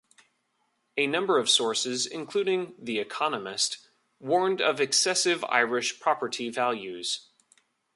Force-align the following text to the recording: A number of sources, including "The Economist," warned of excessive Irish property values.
A 0.97 1.05
number 1.05 1.37
of 1.37 1.47
sources, 1.47 2.07
including 2.07 2.73
"The 2.79 2.97
Economist," 2.97 3.87
warned 4.19 4.59
of 4.59 4.81
excessive 4.81 5.43
Irish 5.43 5.99
property 5.99 6.49
values. 6.49 7.27